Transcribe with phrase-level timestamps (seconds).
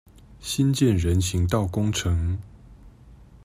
[0.39, 2.39] 新建人行道工程